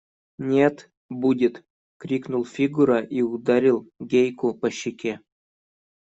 –Нет, 0.49 0.89
будет!– 1.11 1.63
крикнул 1.99 2.43
Фигура 2.43 3.01
и 3.01 3.21
ударил 3.21 3.87
Гейку 3.99 4.51
по 4.55 4.71
щеке. 4.71 5.19